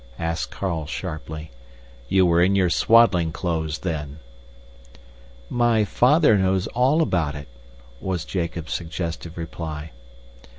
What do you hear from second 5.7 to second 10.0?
father knows all about it" was Jacob's suggestive reply.